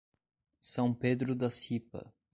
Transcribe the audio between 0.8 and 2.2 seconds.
Pedro da Cipa